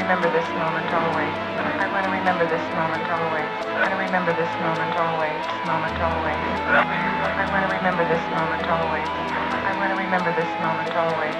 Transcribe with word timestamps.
remember 0.00 0.30
this 0.32 0.48
moment 0.56 0.88
always. 0.94 1.36
I 1.76 1.86
want 1.92 2.04
to 2.06 2.10
remember 2.10 2.46
this 2.48 2.64
moment 2.72 3.04
always. 3.10 3.52
I 3.68 3.76
want 3.76 3.92
to 3.92 4.00
remember 4.00 4.32
this 4.32 4.48
moment 4.58 4.96
always. 4.96 5.44
Moment 5.68 6.00
always. 6.00 6.40
I 7.36 7.44
want 7.52 7.62
to 7.68 7.70
remember 7.76 8.04
this 8.08 8.24
moment 8.32 8.64
always. 8.68 9.08
I 9.68 9.76
want 9.76 9.90
to 9.92 9.96
remember 9.96 10.32
this 10.32 10.48
moment 10.58 10.96
always. 10.96 11.36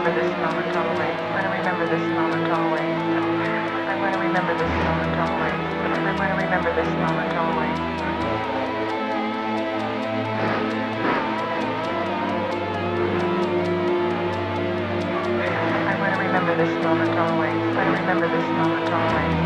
remember 0.00 0.22
this 0.22 0.32
moment 0.40 0.72
always. 0.76 1.12
I'm 1.20 1.32
to 1.44 1.50
remember 1.60 1.84
this 1.84 2.00
moment 2.16 2.48
always. 2.48 2.96
I'm 3.84 4.00
going 4.00 4.12
to 4.16 4.18
remember 4.18 4.56
this 4.56 4.72
moment 4.80 5.12
always. 5.20 5.52
I'm 5.52 6.16
going 6.16 6.30
to 6.32 6.36
remember 6.40 6.72
this 6.72 6.88
moment 7.04 7.36
always. 7.36 7.76
I'm 15.84 16.00
to 16.16 16.18
remember 16.24 16.56
this 16.56 16.72
moment 16.80 17.18
always. 17.20 17.60
I'm 17.60 17.76
to 17.92 18.00
remember 18.00 18.28
this 18.32 18.48
moment 18.56 18.88
always. 18.96 19.36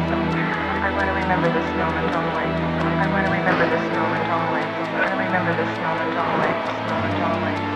I 0.86 0.90
want 0.94 1.08
to 1.10 1.14
remember 1.18 1.50
this 1.50 1.70
moment 1.74 2.14
always. 2.14 2.54
I 3.02 3.06
want 3.10 3.26
to 3.26 3.32
remember 3.34 3.66
this 3.74 3.86
moment 3.90 4.30
always. 4.30 4.70
I'm 4.70 4.94
to 5.10 5.16
remember 5.18 5.52
this 5.58 5.74
moment 5.82 6.14
always. 6.14 6.62
Moment 6.86 7.22
always. 7.26 7.73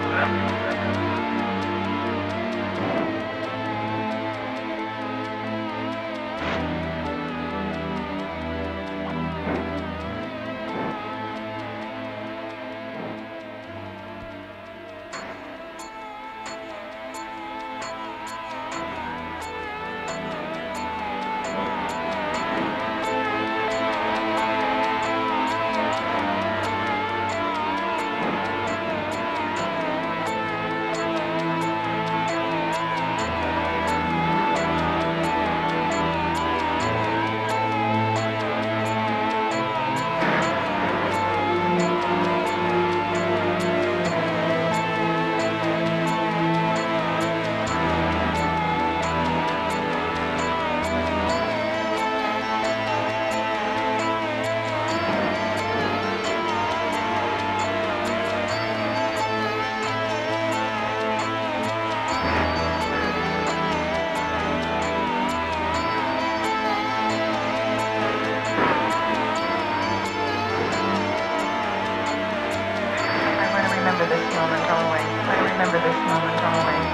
Moment. 74.39 74.63
I 74.63 74.79
want 75.27 75.35
to 75.35 75.51
remember 75.51 75.79
this 75.83 75.99
moment 76.07 76.39
always. 76.47 76.87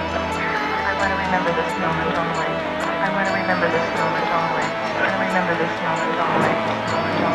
I 0.89 0.93
want 0.97 1.13
to 1.13 1.19
remember 1.29 1.53
this 1.53 1.73
moment 1.77 2.17
always. 2.17 2.61
I 3.05 3.09
want 3.13 3.27
to 3.29 3.35
remember 3.37 3.69
this 3.69 3.89
moment 4.01 4.29
always. 4.33 4.73
I 4.97 5.13
remember 5.29 5.53
this 5.61 5.75
moment 5.85 6.17
always. 6.25 7.34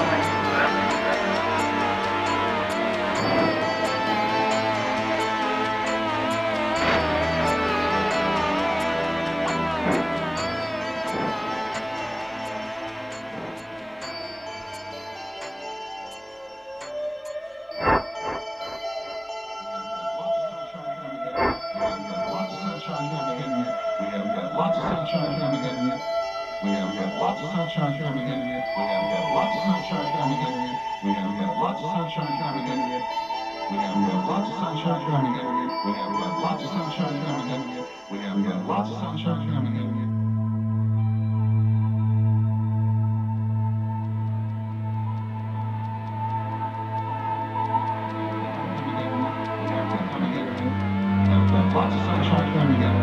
lots 24.70 24.78
of 24.78 25.10
sunshine 25.10 25.40
coming 25.40 25.64
in 25.66 25.76
here. 25.82 26.00
We 26.64 26.70
have 26.70 26.94
had 26.94 27.18
lots 27.20 27.42
of 27.42 27.50
sunshine 27.50 27.98
coming 27.98 28.28
in 28.28 28.42
here. 28.46 28.64
We 28.78 28.82
have 28.86 29.06
had 29.10 29.26
lots 29.34 29.58
of 29.58 29.64
sunshine 29.66 30.14
coming 30.14 30.42
in 30.46 30.54
here. 30.60 30.78
We 31.04 31.10
have 31.10 31.32
had 31.34 31.52
lots 31.58 31.82
of 31.82 31.90
sunshine 31.90 32.34
coming 32.40 32.68
in 32.70 32.80
here. 32.90 33.04
We 33.72 33.78
have 33.78 33.98
had 33.98 34.22
lots 34.30 34.50
of 34.50 34.58
sunshine 34.60 35.02
coming 35.10 35.34
in 35.34 35.48
here. 35.58 35.72
We 35.86 35.92
have 35.98 36.14
had 36.14 36.34
lots 36.44 36.64
of 36.64 36.70
sunshine 36.70 37.18
coming 37.26 37.50
in 37.50 37.62
here. 37.70 37.86
We 38.12 38.18
have 38.20 38.38
had 38.46 38.66
lots 38.68 38.90
of 38.92 38.98
sunshine 39.00 39.50
coming 39.50 39.76
in 39.76 39.94
here. 39.94 40.10
Lots 51.70 51.94
of 51.94 52.02
sunshine 52.06 52.54
coming 52.54 52.82
in. 52.82 52.99